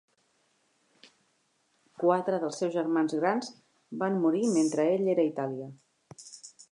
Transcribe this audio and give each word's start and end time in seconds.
Quatre 2.03 2.23
dels 2.45 2.57
seus 2.63 2.73
germans 2.77 3.15
grans 3.19 3.53
van 4.05 4.17
morir 4.25 4.43
mentre 4.57 4.87
ell 4.95 5.13
era 5.15 5.27
a 5.29 5.31
Itàlia. 5.35 5.69